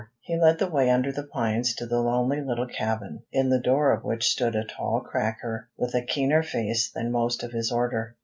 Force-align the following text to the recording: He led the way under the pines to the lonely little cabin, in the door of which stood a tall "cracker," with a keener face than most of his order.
He 0.21 0.35
led 0.35 0.57
the 0.57 0.65
way 0.67 0.89
under 0.89 1.11
the 1.11 1.21
pines 1.27 1.75
to 1.75 1.85
the 1.85 1.99
lonely 2.01 2.41
little 2.41 2.65
cabin, 2.65 3.21
in 3.31 3.49
the 3.51 3.59
door 3.59 3.91
of 3.93 4.03
which 4.03 4.27
stood 4.31 4.55
a 4.55 4.63
tall 4.63 4.99
"cracker," 4.99 5.69
with 5.77 5.93
a 5.93 6.01
keener 6.01 6.41
face 6.41 6.89
than 6.89 7.11
most 7.11 7.43
of 7.43 7.51
his 7.51 7.71
order. 7.71 8.15